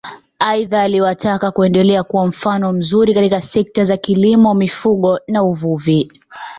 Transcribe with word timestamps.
Aidha 0.39 0.81
aliwataka 0.81 1.51
kuendelea 1.51 2.03
kuwa 2.03 2.25
mfano 2.25 2.73
mzuri 2.73 3.13
katika 3.13 3.41
sekta 3.41 3.83
za 3.83 3.97
kilimo 3.97 4.53
mifugo 4.53 5.19
na 5.27 5.43
uvuvi 5.43 6.11